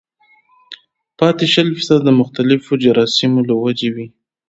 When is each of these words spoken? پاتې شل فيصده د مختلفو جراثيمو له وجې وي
پاتې 1.19 1.45
شل 1.53 1.67
فيصده 1.77 2.01
د 2.05 2.09
مختلفو 2.21 2.71
جراثيمو 2.83 3.41
له 3.49 3.55
وجې 3.63 3.89
وي 3.95 4.07